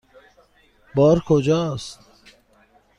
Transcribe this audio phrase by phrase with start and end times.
[0.95, 1.99] بار کجاست؟